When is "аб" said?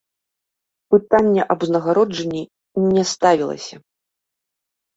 1.55-1.59